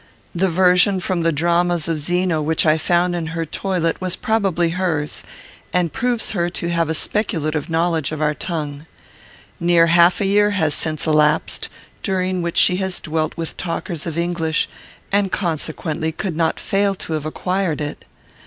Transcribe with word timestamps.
The 0.33 0.49
version 0.49 0.99
from 0.99 1.21
the 1.21 1.31
dramas 1.31 1.87
of 1.87 1.99
Zeno 1.99 2.41
which 2.41 2.65
I 2.65 2.79
found 2.79 3.15
in 3.15 3.27
her 3.37 3.45
toilet 3.45 4.01
was 4.01 4.15
probably 4.15 4.69
hers, 4.69 5.21
and 5.71 5.93
proves 5.93 6.31
her 6.31 6.49
to 6.49 6.69
have 6.69 6.89
a 6.89 6.95
speculative 6.95 7.69
knowledge 7.69 8.11
of 8.11 8.19
our 8.19 8.33
tongue. 8.33 8.87
Near 9.59 9.85
half 9.85 10.19
a 10.19 10.25
year 10.25 10.49
has 10.57 10.73
since 10.73 11.05
elapsed, 11.05 11.69
during 12.01 12.41
which 12.41 12.57
she 12.57 12.77
has 12.77 12.99
dwelt 12.99 13.37
with 13.37 13.57
talkers 13.57 14.07
of 14.07 14.17
English, 14.17 14.67
and 15.11 15.31
consequently 15.31 16.11
could 16.11 16.35
not 16.35 16.59
fail 16.59 16.95
to 16.95 17.13
have 17.13 17.27
acquired 17.27 17.79
it. 17.79 18.03